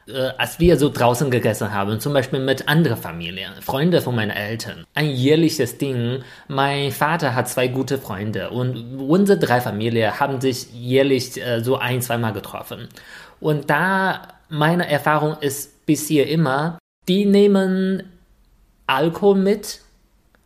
[0.05, 4.31] Äh, als wir so draußen gegessen haben, zum Beispiel mit anderen Familien, Freunde von meinen
[4.31, 6.23] Eltern, ein jährliches Ding.
[6.49, 11.77] Mein Vater hat zwei gute Freunde und unsere drei Familien haben sich jährlich äh, so
[11.77, 12.89] ein, zweimal getroffen.
[13.39, 18.03] Und da meine Erfahrung ist bisher immer, die nehmen
[18.87, 19.79] Alkohol mit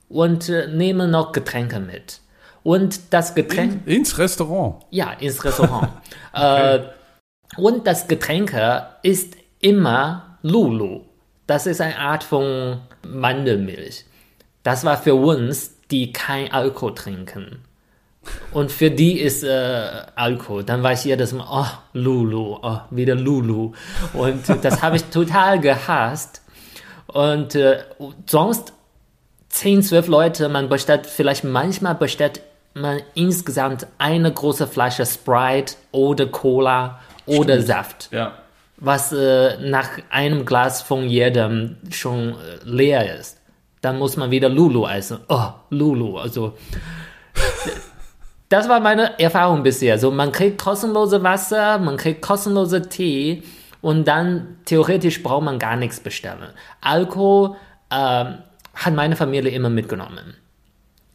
[0.08, 2.20] und äh, nehmen noch Getränke mit.
[2.63, 4.84] Und das Getränk, Ins Restaurant.
[4.91, 5.89] ja, ins Restaurant.
[6.34, 6.80] äh,
[7.56, 11.02] und das Getränke ist immer Lulu.
[11.48, 14.06] Das ist eine Art von Mandelmilch.
[14.63, 17.63] Das war für uns, die kein Alkohol trinken.
[18.52, 20.63] Und für die ist äh, Alkohol.
[20.63, 23.72] Dann war ich jedes Mal, oh, Lulu, oh, wieder Lulu.
[24.13, 26.41] Und das habe ich total gehasst.
[27.08, 27.80] Und äh,
[28.26, 28.74] sonst
[29.50, 32.41] 10, 12 Leute, man bestellt, vielleicht manchmal bestellt
[32.74, 37.67] man insgesamt eine große Flasche Sprite oder Cola oder Stimmt.
[37.67, 38.34] Saft, Ja.
[38.77, 43.41] Was äh, nach einem Glas von jedem schon äh, leer ist.
[43.81, 45.19] Dann muss man wieder Lulu essen.
[45.29, 46.53] Oh, Lulu, also
[48.49, 49.97] das war meine Erfahrung bisher.
[49.99, 53.43] So, man kriegt kostenlose Wasser, man kriegt kostenlose Tee
[53.81, 56.49] und dann theoretisch braucht man gar nichts bestellen.
[56.81, 57.55] Alkohol
[57.91, 58.39] ähm,
[58.73, 60.35] hat meine Familie immer mitgenommen.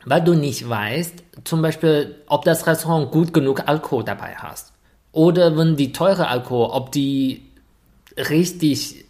[0.04, 4.72] Weil du nicht weißt, zum Beispiel, ob das Restaurant gut genug Alkohol dabei hast.
[5.12, 7.51] Oder wenn die teure Alkohol, ob die
[8.16, 9.04] richtig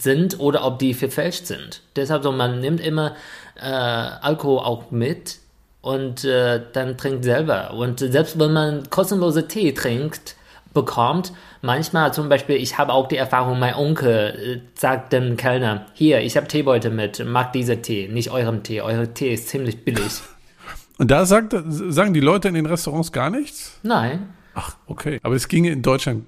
[0.00, 1.82] sind oder ob die verfälscht sind.
[1.96, 3.14] Deshalb so, man nimmt immer
[3.56, 5.38] äh, Alkohol auch mit
[5.80, 7.74] und äh, dann trinkt selber.
[7.74, 10.36] Und selbst wenn man kostenlose Tee trinkt,
[10.74, 15.86] bekommt, manchmal zum Beispiel, ich habe auch die Erfahrung, mein Onkel äh, sagt dem Kellner,
[15.94, 19.84] hier, ich habe Teebeutel mit, mag dieser Tee, nicht eurem Tee, euer Tee ist ziemlich
[19.84, 20.20] billig.
[20.98, 23.78] Und da sagt, sagen die Leute in den Restaurants gar nichts?
[23.84, 25.20] Nein, Ach, okay.
[25.22, 26.24] Aber es ginge in Deutschland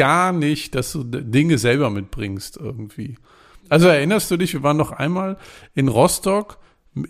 [0.00, 3.18] gar nicht, dass du Dinge selber mitbringst irgendwie.
[3.68, 5.36] Also erinnerst du dich, wir waren noch einmal
[5.74, 6.56] in Rostock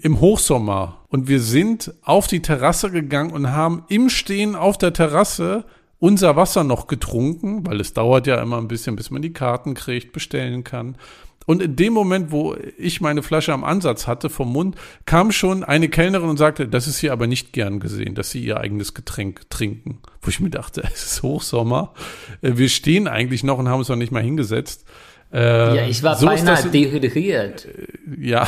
[0.02, 4.92] im Hochsommer und wir sind auf die Terrasse gegangen und haben im Stehen auf der
[4.92, 5.66] Terrasse
[6.00, 9.74] unser Wasser noch getrunken, weil es dauert ja immer ein bisschen, bis man die Karten
[9.74, 10.96] kriegt, bestellen kann.
[11.50, 15.64] Und in dem Moment, wo ich meine Flasche am Ansatz hatte vom Mund, kam schon
[15.64, 18.94] eine Kellnerin und sagte, das ist hier aber nicht gern gesehen, dass sie ihr eigenes
[18.94, 19.98] Getränk trinken.
[20.22, 21.92] Wo ich mir dachte, es ist Hochsommer.
[22.40, 24.84] Äh, Wir stehen eigentlich noch und haben uns noch nicht mal hingesetzt.
[25.32, 27.66] Äh, ja, ich war so beinahe dehydriert.
[28.20, 28.46] ja.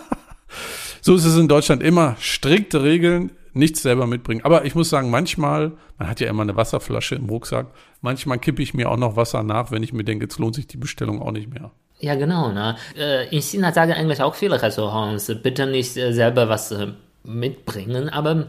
[1.02, 2.16] so ist es in Deutschland immer.
[2.18, 4.40] Strikte Regeln, nichts selber mitbringen.
[4.42, 7.66] Aber ich muss sagen, manchmal, man hat ja immer eine Wasserflasche im Rucksack,
[8.00, 10.66] manchmal kippe ich mir auch noch Wasser nach, wenn ich mir denke, jetzt lohnt sich
[10.66, 11.72] die Bestellung auch nicht mehr.
[11.98, 12.52] Ja, genau.
[12.52, 12.76] Ne?
[12.96, 16.88] Äh, In China sagen eigentlich auch viele Restaurants, bitte nicht äh, selber was äh,
[17.24, 18.46] mitbringen, aber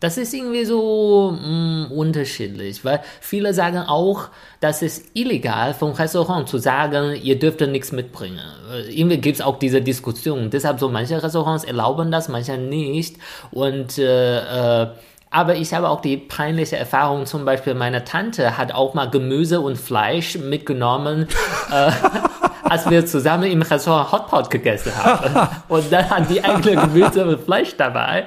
[0.00, 4.28] das ist irgendwie so mh, unterschiedlich, weil viele sagen auch,
[4.60, 8.40] das ist illegal vom Restaurant zu sagen, ihr dürft nichts mitbringen.
[8.88, 10.48] Irgendwie gibt es auch diese Diskussion.
[10.48, 13.16] Deshalb so manche Restaurants erlauben das, manche nicht.
[13.50, 14.88] Und äh, äh,
[15.32, 19.60] aber ich habe auch die peinliche Erfahrung, zum Beispiel meine Tante hat auch mal Gemüse
[19.60, 21.28] und Fleisch mitgenommen,
[21.70, 21.92] äh,
[22.70, 25.48] als wir zusammen im Restaurant Hotpot gegessen haben.
[25.68, 28.26] Und dann hat die eigene Gemüse und Fleisch dabei.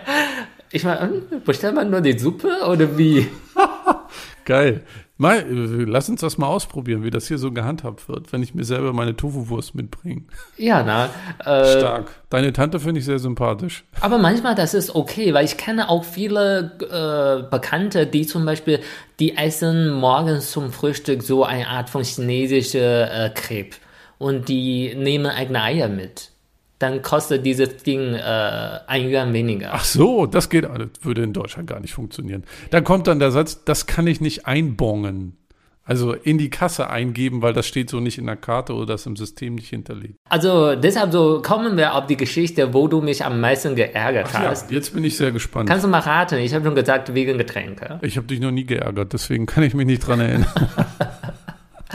[0.72, 3.28] Ich meine, hm, bestellt man nur die Suppe oder wie?
[4.46, 4.82] Geil.
[5.16, 8.66] Mal, lass uns das mal ausprobieren, wie das hier so gehandhabt wird, wenn ich mir
[8.66, 10.24] selber meine Tofu-Wurst mitbringe.
[10.58, 11.06] Ja, na.
[11.40, 12.12] Äh, Stark.
[12.30, 13.86] Deine Tante finde ich sehr sympathisch.
[14.02, 18.80] Aber manchmal das ist okay, weil ich kenne auch viele äh, Bekannte, die zum Beispiel,
[19.20, 23.78] die essen morgens zum Frühstück so eine Art von chinesische äh, Crepe
[24.24, 26.32] und die nehmen eigene Eier mit.
[26.80, 29.70] Dann kostet dieses Ding äh, ein Yuan weniger.
[29.74, 32.44] Ach so, das geht, das würde in Deutschland gar nicht funktionieren.
[32.72, 35.38] Da kommt dann der Satz, das kann ich nicht einbongen.
[35.86, 39.06] Also in die Kasse eingeben, weil das steht so nicht in der Karte oder das
[39.06, 40.16] im System nicht hinterlegt.
[40.30, 44.44] Also deshalb so kommen wir auf die Geschichte, wo du mich am meisten geärgert Ja,
[44.44, 44.72] hast.
[44.72, 45.68] jetzt bin ich sehr gespannt.
[45.70, 46.36] Kannst du mal raten?
[46.40, 48.00] Ich habe schon gesagt, wegen Getränke.
[48.02, 50.48] ich habe dich noch nie geärgert, deswegen kann ich mich nicht dran erinnern.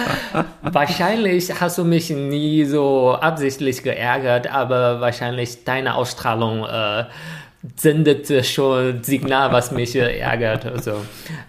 [0.63, 7.05] Wahrscheinlich hast du mich nie so absichtlich geärgert, aber wahrscheinlich deine Ausstrahlung äh,
[7.77, 10.67] sendet schon Signal, was mich ärgert.
[10.67, 10.93] Also,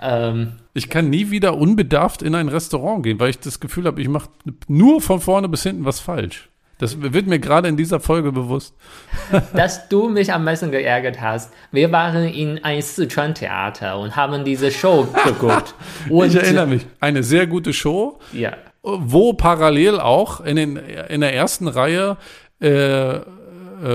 [0.01, 4.01] ähm, Ich kann nie wieder unbedarft in ein Restaurant gehen, weil ich das Gefühl habe,
[4.01, 4.29] ich mache
[4.67, 6.49] nur von vorne bis hinten was falsch.
[6.79, 8.73] Das wird mir gerade in dieser Folge bewusst.
[9.53, 11.53] dass du mich am meisten geärgert hast.
[11.71, 15.75] Wir waren in ein Sichuan-Theater und haben diese Show geguckt.
[16.09, 16.87] Und, ich erinnere mich.
[16.99, 18.53] Eine sehr gute Show, Ja.
[18.81, 22.17] wo parallel auch in, den, in der ersten Reihe
[22.61, 23.21] äh, äh,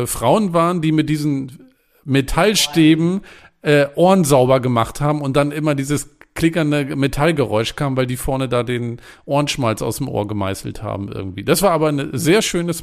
[0.06, 1.70] Frauen waren, die mit diesen
[2.04, 3.22] Metallstäben
[3.62, 8.48] äh, Ohren sauber gemacht haben und dann immer dieses klickernde Metallgeräusch kam, weil die vorne
[8.48, 11.44] da den Ohrenschmalz aus dem Ohr gemeißelt haben irgendwie.
[11.44, 12.82] Das war aber ein sehr schönes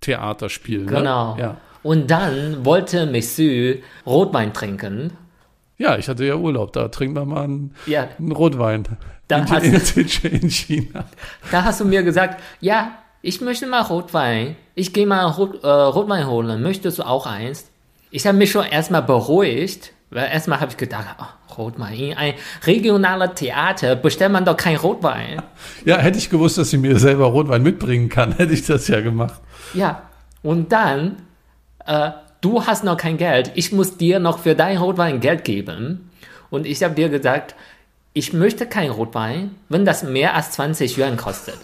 [0.00, 0.86] Maskentheaterspiel.
[0.86, 1.34] Genau.
[1.34, 1.40] Ne?
[1.42, 1.56] Ja.
[1.82, 5.12] Und dann wollte Monsieur Rotwein trinken.
[5.76, 8.84] ja, ich hatte ja Urlaub, da trinken wir mal einen, Ja, einen Rotwein.
[9.28, 10.06] Da in, hast- in,
[10.42, 11.04] in China.
[11.50, 14.56] Da hast du mir gesagt, ja, ich möchte mal Rotwein.
[14.74, 16.62] Ich gehe mal Rot, äh, Rotwein holen.
[16.62, 17.70] Möchtest du auch eins?
[18.10, 22.34] Ich habe mich schon erstmal beruhigt, weil erstmal habe ich gedacht, oh, Rotwein, in ein
[22.64, 25.42] regionaler Theater bestellt man doch kein Rotwein.
[25.84, 29.00] Ja, hätte ich gewusst, dass ich mir selber Rotwein mitbringen kann, hätte ich das ja
[29.00, 29.40] gemacht.
[29.74, 30.02] Ja,
[30.42, 31.16] und dann,
[31.84, 33.50] äh, du hast noch kein Geld.
[33.54, 36.10] Ich muss dir noch für dein Rotwein Geld geben.
[36.48, 37.56] Und ich habe dir gesagt,
[38.16, 41.56] ich möchte kein Rotwein, wenn das mehr als 20 Yuan kostet.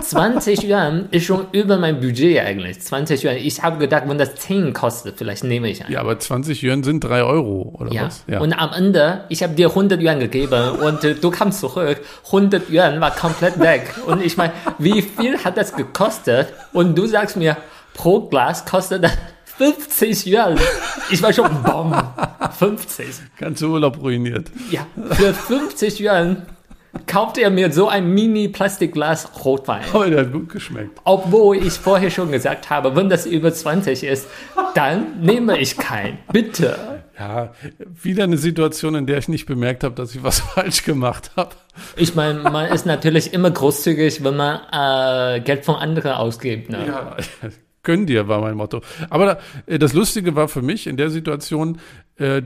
[0.00, 2.80] 20 Yuan ist schon über mein Budget eigentlich.
[2.80, 3.36] 20 Yuan.
[3.36, 5.92] Ich habe gedacht, wenn das 10 kostet, vielleicht nehme ich einen.
[5.92, 8.04] Ja, aber 20 Yuan sind 3 Euro, oder Ja.
[8.04, 8.22] was?
[8.28, 8.40] Ja.
[8.40, 12.00] Und am Ende, ich habe dir 100 Yuan gegeben und äh, du kamst zurück.
[12.26, 13.94] 100 Yuan war komplett weg.
[14.06, 16.52] Und ich meine, wie viel hat das gekostet?
[16.72, 17.56] Und du sagst mir,
[17.94, 19.12] pro Glas kostet das
[19.58, 20.58] 50 Yuan.
[21.10, 21.94] Ich war schon, bom,
[22.58, 23.06] 50.
[23.38, 24.50] Ganze Urlaub ruiniert.
[24.70, 26.46] Ja, für 50 Yuan
[27.06, 29.82] kauft er mir so ein Mini-Plastikglas Rotwein.
[29.92, 31.00] Aber der hat gut geschmeckt.
[31.04, 34.28] Obwohl ich vorher schon gesagt habe, wenn das über 20 ist,
[34.74, 36.18] dann nehme ich keinen.
[36.32, 37.02] Bitte.
[37.18, 37.54] Ja,
[38.02, 41.50] wieder eine Situation, in der ich nicht bemerkt habe, dass ich was falsch gemacht habe.
[41.96, 46.70] Ich meine, man ist natürlich immer großzügig, wenn man äh, Geld von anderen ausgibt.
[46.70, 46.86] Ne?
[46.86, 47.16] Ja,
[47.86, 48.82] gönn dir war mein Motto.
[49.08, 51.80] Aber äh, das Lustige war für mich in der Situation,
[52.16, 52.42] äh,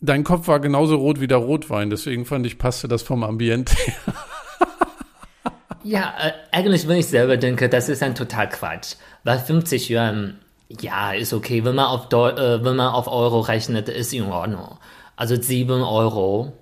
[0.00, 1.90] dein Kopf war genauso rot wie der Rotwein.
[1.90, 4.14] Deswegen fand ich, passte das vom Ambiente her.
[5.82, 8.96] Ja, äh, eigentlich, wenn ich selber denke, das ist ein total Quatsch.
[9.24, 11.64] Weil 50 Yuan, ja, ist okay.
[11.64, 14.78] Wenn man auf, Deu äh, wenn man auf Euro rechnet, ist in Ordnung.
[15.16, 16.52] Also 7 Euro.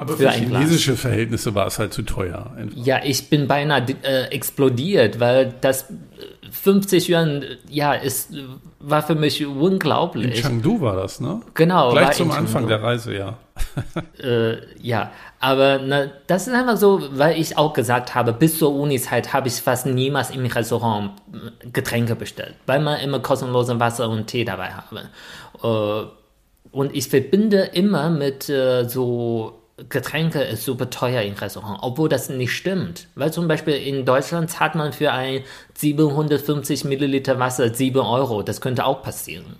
[0.00, 0.60] Aber Für für ein Glas.
[0.62, 2.54] chinesische Verhältnisse war es halt zu teuer.
[2.56, 2.74] Einfach.
[2.86, 5.94] Ja, ich bin beinahe äh, explodiert, weil das äh,
[6.50, 8.38] 50 Yuan, ja, ist, äh,
[8.78, 10.40] war für mich In unglaublich.
[10.40, 11.42] Chengdu war das, ne?
[11.52, 11.90] Genau.
[11.92, 12.68] Gleich zum in Anfang Chengdu.
[12.68, 13.36] der Reise, ja.
[14.24, 18.74] Äh, ja, aber ne, das ist einfach so, weil ich auch gesagt habe, bis zur
[18.74, 24.08] Uni-Zeit habe ich fast niemals im Restaurant äh, Getränke bestellt, weil man immer kostenlose Wasser
[24.08, 25.10] und Tee dabei habe.
[25.62, 26.08] Äh,
[26.72, 32.28] und ich verbinde immer mit äh, so Getränke ist super teuer im Restaurant, obwohl das
[32.28, 33.08] nicht stimmt.
[33.14, 35.42] Weil zum Beispiel in Deutschland zahlt man für ein
[35.74, 38.42] 750 Milliliter Wasser 7 Euro.
[38.42, 39.56] Das könnte auch passieren.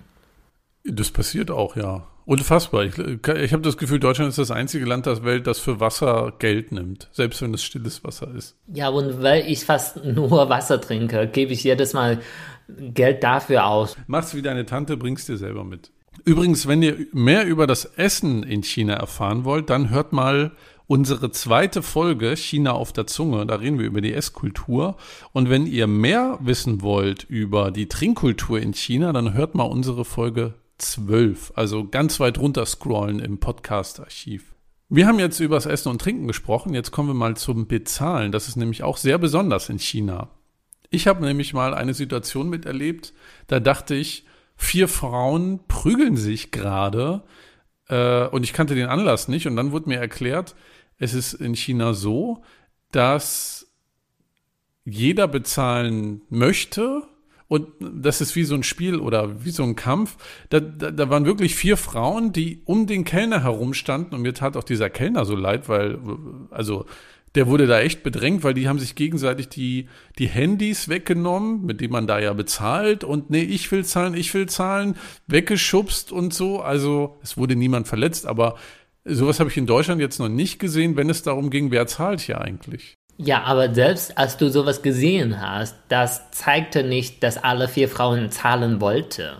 [0.84, 2.06] Das passiert auch, ja.
[2.26, 2.84] Unfassbar.
[2.84, 6.32] Ich, ich habe das Gefühl, Deutschland ist das einzige Land der Welt, das für Wasser
[6.38, 8.56] Geld nimmt, selbst wenn es stilles Wasser ist.
[8.72, 12.20] Ja, und weil ich fast nur Wasser trinke, gebe ich jedes Mal
[12.68, 13.96] Geld dafür aus.
[14.06, 15.90] Mach's wie deine Tante, bring's dir selber mit.
[16.24, 20.52] Übrigens, wenn ihr mehr über das Essen in China erfahren wollt, dann hört mal
[20.86, 23.46] unsere zweite Folge China auf der Zunge.
[23.46, 24.96] Da reden wir über die Esskultur.
[25.32, 30.04] Und wenn ihr mehr wissen wollt über die Trinkkultur in China, dann hört mal unsere
[30.04, 31.52] Folge 12.
[31.54, 34.54] Also ganz weit runter scrollen im Podcast-Archiv.
[34.88, 36.74] Wir haben jetzt über das Essen und Trinken gesprochen.
[36.74, 38.32] Jetzt kommen wir mal zum Bezahlen.
[38.32, 40.28] Das ist nämlich auch sehr besonders in China.
[40.90, 43.12] Ich habe nämlich mal eine Situation miterlebt,
[43.46, 44.24] da dachte ich,
[44.60, 47.22] vier Frauen prügeln sich gerade
[47.88, 49.46] äh, und ich kannte den Anlass nicht.
[49.46, 50.54] Und dann wurde mir erklärt,
[50.98, 52.42] es ist in China so,
[52.92, 53.66] dass
[54.84, 57.02] jeder bezahlen möchte.
[57.48, 60.18] Und das ist wie so ein Spiel oder wie so ein Kampf.
[60.50, 64.14] Da, da, da waren wirklich vier Frauen, die um den Kellner herumstanden.
[64.14, 65.98] Und mir tat auch dieser Kellner so leid, weil,
[66.50, 66.84] also,
[67.34, 69.88] der wurde da echt bedrängt, weil die haben sich gegenseitig die,
[70.18, 73.04] die Handys weggenommen, mit denen man da ja bezahlt.
[73.04, 74.96] Und nee, ich will zahlen, ich will zahlen,
[75.28, 76.60] weggeschubst und so.
[76.60, 78.56] Also, es wurde niemand verletzt, aber
[79.04, 82.20] sowas habe ich in Deutschland jetzt noch nicht gesehen, wenn es darum ging, wer zahlt
[82.20, 82.94] hier eigentlich.
[83.16, 88.30] Ja, aber selbst als du sowas gesehen hast, das zeigte nicht, dass alle vier Frauen
[88.30, 89.36] zahlen wollten.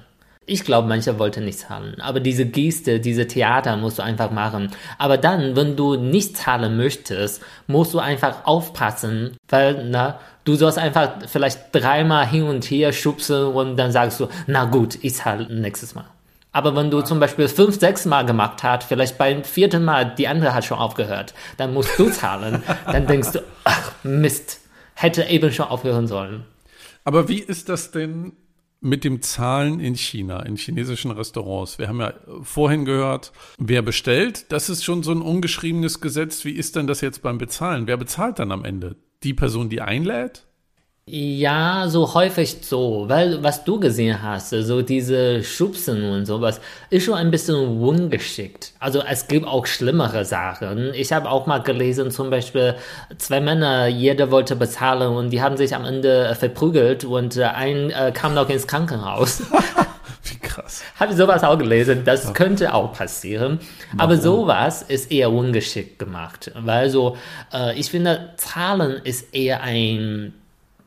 [0.47, 2.01] Ich glaube, manche wollten nicht zahlen.
[2.01, 4.71] Aber diese Geste, diese Theater musst du einfach machen.
[4.99, 10.79] Aber dann, wenn du nicht zahlen möchtest, musst du einfach aufpassen, weil, na, du sollst
[10.79, 15.47] einfach vielleicht dreimal hin und her schubsen und dann sagst du, na gut, ich zahle
[15.53, 16.07] nächstes Mal.
[16.53, 20.27] Aber wenn du zum Beispiel fünf, sechs Mal gemacht hast, vielleicht beim vierten Mal, die
[20.27, 22.63] andere hat schon aufgehört, dann musst du zahlen.
[22.87, 24.61] dann denkst du, ach Mist,
[24.95, 26.45] hätte eben schon aufhören sollen.
[27.05, 28.33] Aber wie ist das denn
[28.81, 31.79] mit dem Zahlen in China, in chinesischen Restaurants?
[31.79, 36.45] Wir haben ja vorhin gehört, wer bestellt, das ist schon so ein ungeschriebenes Gesetz.
[36.45, 37.87] Wie ist denn das jetzt beim Bezahlen?
[37.87, 38.97] Wer bezahlt dann am Ende?
[39.23, 40.47] Die Person, die einlädt?
[41.13, 47.05] Ja, so häufig so, weil was du gesehen hast, so diese Schubsen und sowas, ist
[47.05, 48.75] schon ein bisschen ungeschickt.
[48.79, 50.95] Also es gibt auch schlimmere Sachen.
[50.95, 52.77] Ich habe auch mal gelesen, zum Beispiel
[53.19, 57.91] zwei Männer, jeder wollte bezahlen und die haben sich am Ende verprügelt und äh, ein
[57.91, 59.43] äh, kam noch ins Krankenhaus.
[60.23, 60.85] Wie krass.
[61.01, 63.59] Habe ich sowas auch gelesen, das könnte auch passieren.
[63.99, 67.17] Aber sowas ist eher ungeschickt gemacht, weil so,
[67.53, 70.35] äh, ich finde, Zahlen ist eher ein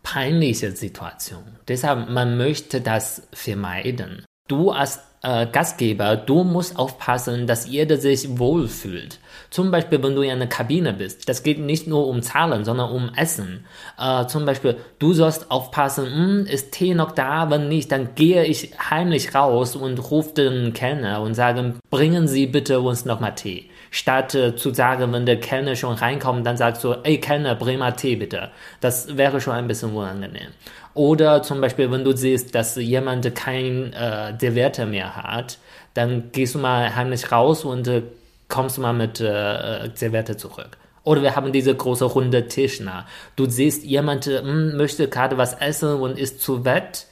[0.03, 1.57] peinliche Situation.
[1.67, 4.25] Deshalb, man möchte das vermeiden.
[4.47, 9.19] Du als äh, Gastgeber, du musst aufpassen, dass jeder sich wohlfühlt.
[9.49, 12.91] Zum Beispiel, wenn du in einer Kabine bist, das geht nicht nur um Zahlen, sondern
[12.91, 13.65] um Essen.
[13.97, 17.49] Äh, zum Beispiel, du sollst aufpassen, hm, ist Tee noch da?
[17.49, 22.45] Wenn nicht, dann gehe ich heimlich raus und rufe den Kellner und sage, bringen Sie
[22.45, 23.69] bitte uns nochmal Tee.
[23.93, 27.91] Statt äh, zu sagen, wenn der Kellner schon reinkommt, dann sagst du, ey Kellner, mal
[27.91, 28.49] Tee bitte.
[28.81, 30.47] Das wäre schon ein bisschen unangenehm.
[30.95, 35.59] Oder zum Beispiel, wenn du siehst, dass jemand kein äh, Deverter mehr hat,
[35.93, 38.01] dann gehst du mal heimlich raus und äh,
[38.47, 40.75] kommst mal mit äh, Serviette zurück.
[41.03, 43.05] Oder wir haben diese große runde Tischner.
[43.35, 47.05] Du siehst, jemand mh, hm, möchte gerade was essen und ist zu wett,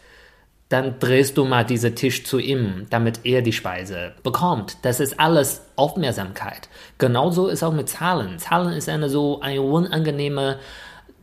[0.72, 4.78] dann drehst du mal diesen Tisch zu ihm, damit er die Speise bekommt.
[4.84, 6.70] Das ist alles Aufmerksamkeit.
[6.98, 8.40] Genauso ist auch mit Zahlen.
[8.40, 10.60] Zahlen ist eine so eine unangenehme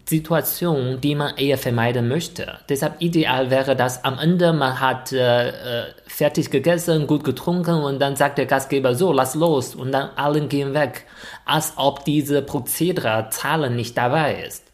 [0.08, 2.58] Situation, die man eher vermeiden möchte.
[2.68, 8.00] Deshalb ideal wäre das am Ende, man hat äh, äh, fertig gegessen, gut getrunken und
[8.00, 11.04] dann sagt der Gastgeber so, lass los und dann allen gehen weg,
[11.44, 14.64] als ob diese Prozedere Zahlen nicht dabei ist,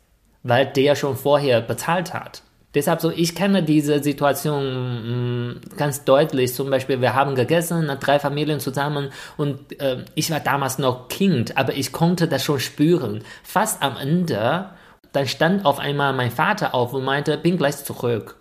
[0.42, 2.42] weil der schon vorher bezahlt hat.
[2.74, 6.54] Deshalb so, ich kenne diese Situation mh, mm, ganz deutlich.
[6.54, 11.56] Zum Beispiel, wir haben gegessen, drei Familien zusammen und äh, ich war damals noch Kind,
[11.56, 13.22] aber ich konnte das schon spüren.
[13.42, 14.70] Fast am Ende
[15.14, 18.36] dann stand auf einmal mein Vater auf und meinte, bin gleich zurück.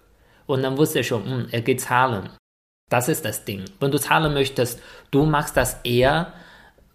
[0.47, 2.29] Und dann wusste ich schon, mh, hm, er geht zahlen.
[2.89, 3.65] Das ist das Ding.
[3.79, 6.33] Wenn du zahlen möchtest, du machst das eher,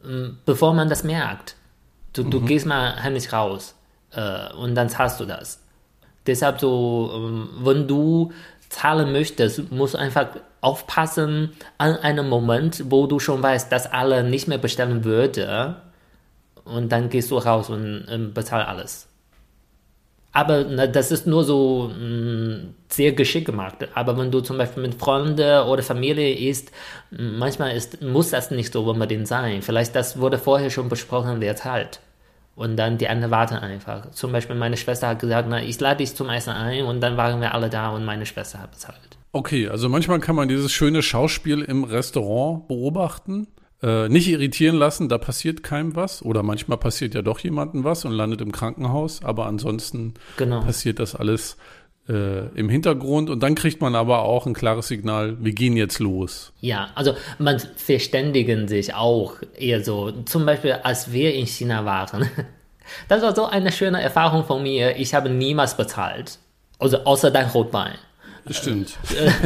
[0.03, 1.55] mh, hm, bevor man das merkt.
[2.12, 2.31] Du, mhm.
[2.31, 3.77] du gehst mal heimlich raus
[4.11, 5.62] äh, und dann zahlst du das.
[6.29, 8.33] Deshalb so, äh, wenn du
[8.69, 10.29] zahlen möchtest, musst du einfach
[10.61, 15.77] aufpassen an einem Moment, wo du schon weißt, dass alle nicht mehr bestellen würde.
[16.64, 19.09] Und dann gehst du raus und äh, bezahlst alles.
[20.33, 23.77] Aber na, das ist nur so mh, mm, sehr geschickt gemacht.
[23.95, 26.71] Aber wenn du zum Beispiel mit Freunden oder Familie isst,
[27.11, 29.62] manchmal ist, muss das nicht so unbedingt sein.
[29.62, 32.01] Vielleicht das wurde vorher schon besprochen, wer zahlt.
[32.59, 34.11] Und dann die anderen warten einfach.
[34.11, 37.16] Zum Beispiel meine Schwester hat gesagt, na, ich lade dich zum Essen ein und dann
[37.16, 38.99] waren wir alle da und meine Schwester hat bezahlt.
[39.31, 43.47] Okay, also manchmal kann man dieses schöne Schauspiel im Restaurant beobachten
[43.81, 46.23] äh, nicht irritieren lassen, da passiert keinem was.
[46.23, 49.23] Oder manchmal passiert ja doch jemandem was und landet im Krankenhaus.
[49.23, 50.61] Aber ansonsten genau.
[50.61, 51.57] passiert das alles
[52.09, 53.31] äh, im Hintergrund.
[53.31, 56.53] Und dann kriegt man aber auch ein klares Signal, wir gehen jetzt los.
[56.61, 60.11] Ja, also man verständigen sich auch eher so.
[60.25, 62.29] Zum Beispiel, als wir in China waren.
[63.07, 64.97] Das war so eine schöne Erfahrung von mir.
[64.97, 66.38] Ich habe niemals bezahlt.
[66.79, 67.99] Also außer dein Rotwein.
[68.51, 68.97] Stimmt.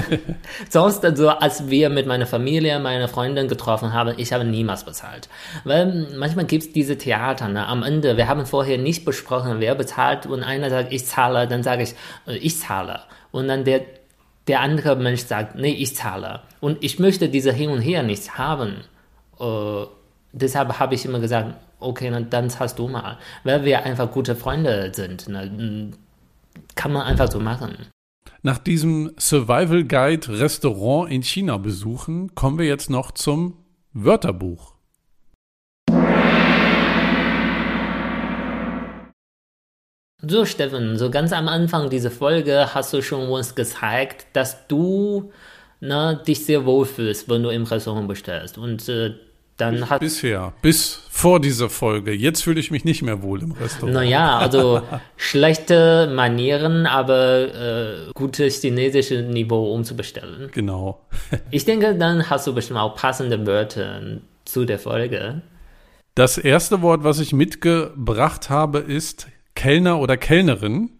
[0.68, 5.28] Sonst, also, als wir mit meiner Familie, meiner Freundin getroffen haben, ich habe niemals bezahlt.
[5.64, 7.66] Weil manchmal gibt es diese Theater, ne?
[7.66, 11.62] am Ende, wir haben vorher nicht besprochen, wer bezahlt und einer sagt, ich zahle, dann
[11.62, 11.94] sage ich,
[12.26, 13.00] äh, ich zahle.
[13.30, 13.82] Und dann der,
[14.46, 16.40] der andere Mensch sagt, nee, ich zahle.
[16.60, 18.84] Und ich möchte diese Hin und Her nicht haben.
[19.40, 19.86] Äh,
[20.32, 23.18] deshalb habe ich immer gesagt, okay, na, dann zahlst du mal.
[23.44, 25.28] Weil wir einfach gute Freunde sind.
[25.28, 25.90] Ne?
[26.74, 27.76] Kann man einfach so machen.
[28.44, 33.56] Nach diesem Survival Guide Restaurant in China besuchen, kommen wir jetzt noch zum
[33.92, 34.74] Wörterbuch.
[40.24, 45.30] So, Steffen, so ganz am Anfang dieser Folge hast du schon uns gezeigt, dass du
[45.78, 48.58] ne, dich sehr wohl fühlst, wenn du im Restaurant bestellst.
[48.58, 49.14] Und äh,
[49.70, 52.12] dann hat Bisher, bis vor dieser Folge.
[52.12, 53.94] Jetzt fühle ich mich nicht mehr wohl im Restaurant.
[53.94, 54.82] Naja, also
[55.16, 60.50] schlechte Manieren, aber äh, gutes chinesisches Niveau, um zu bestellen.
[60.52, 61.06] Genau.
[61.50, 65.42] ich denke, dann hast du bestimmt auch passende Wörter zu der Folge.
[66.14, 70.90] Das erste Wort, was ich mitgebracht habe, ist Kellner oder Kellnerin.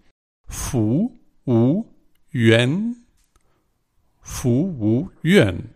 [0.48, 1.86] Fu, Wu,
[2.30, 2.96] Yuan.
[4.20, 5.70] Fu, Wu, Yuan.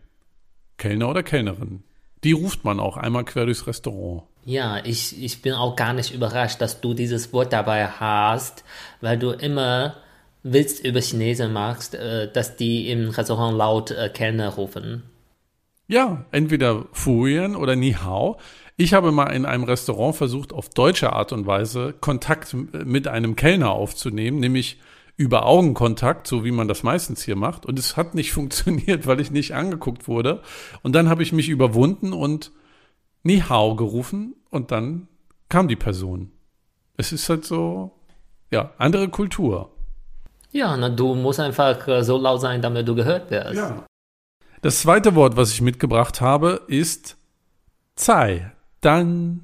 [0.79, 1.83] Kellner oder Kellnerin.
[2.27, 4.25] Die ruft man auch einmal quer durchs Restaurant.
[4.45, 8.65] Ja, ich, ich bin auch gar nicht überrascht, dass du dieses Wort dabei hast,
[9.01, 9.95] weil du immer
[10.43, 15.05] willst über Chinesen magst, äh, dass die im Restaurant laut äh, Kellner rufen.
[15.87, 18.39] Ja, entweder Fuyan oder Ni Hao.
[18.77, 23.37] Ich habe mal in einem Restaurant versucht, auf deutsche Art und Weise Kontakt mit einem
[23.37, 24.81] Kellner aufzunehmen, nämlich
[25.17, 27.67] über Augenkontakt, so wie man das meistens hier macht.
[27.67, 30.43] Und es hat nicht funktioniert, weil ich nicht angeguckt wurde.
[30.83, 32.53] Und dann habe ich mich überwunden und
[33.23, 35.09] Ni Hao gerufen und dann
[35.49, 36.31] kam die Person.
[36.97, 37.93] Es ist halt so,
[38.51, 39.71] ja, andere Kultur.
[40.53, 43.55] Ja, na, du musst einfach äh, so laut sein, damit du gehört wirst.
[43.55, 43.85] Ja.
[44.63, 47.17] Das zweite Wort, was ich mitgebracht habe, ist
[47.95, 48.53] Zai.
[48.81, 49.43] Dann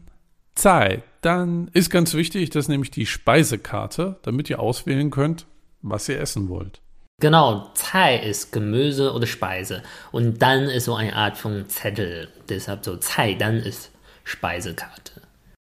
[0.54, 1.02] Zai.
[1.20, 5.46] Dann ist ganz wichtig, das ist nämlich die Speisekarte, damit ihr auswählen könnt,
[5.83, 6.80] was ihr essen wollt.
[7.20, 9.83] Genau, Cai ist Gemüse oder Speise.
[10.10, 12.28] Und dann ist so eine Art von Zettel.
[12.48, 13.92] Deshalb so Cai, dann ist
[14.24, 15.20] Speisekarte.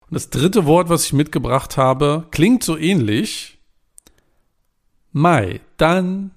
[0.08, 3.58] Und das dritte Wort, was ich mitgebracht habe, klingt so ähnlich.
[5.12, 6.32] Mai, dann,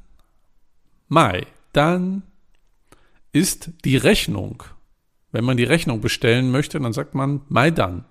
[1.07, 2.24] Mai, dann
[3.32, 4.63] ist die Rechnung.
[5.32, 8.05] Wenn man die Rechnung bestellen möchte, dann sagt man Mai dann.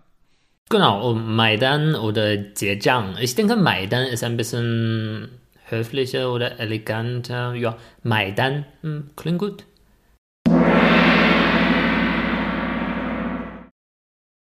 [0.70, 3.16] Genau, und Maidan oder Zhejiang.
[3.20, 5.30] Ich denke, Maidan ist ein bisschen
[5.70, 7.54] höflicher oder eleganter.
[7.54, 9.64] Ja, Maidan hm, klingt gut.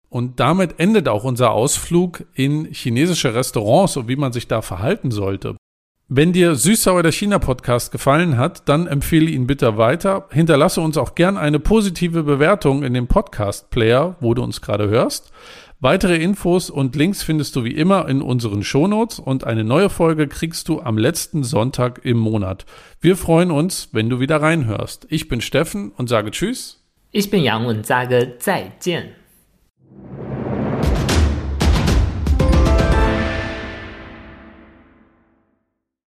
[0.10, 5.12] Und damit endet auch unser Ausflug in chinesische Restaurants und wie man sich da verhalten
[5.12, 5.58] sollte.
[6.08, 10.28] Wenn dir Süßsauer der China Podcast gefallen hat, dann empfehle ihn bitte weiter.
[10.30, 14.88] Hinterlasse uns auch gern eine positive Bewertung in dem Podcast Player, wo du uns gerade
[14.88, 15.34] hörst.
[15.82, 20.28] Weitere Infos und Links findest du wie immer in unseren Shownotes und eine neue Folge
[20.28, 22.66] kriegst du am letzten Sonntag im Monat.
[23.02, 25.06] Wir freuen uns, wenn du wieder reinhörst.
[25.10, 26.82] Ich bin Steffen und sage Tschüss.
[27.12, 29.10] Ich bin Yang und sage 再见.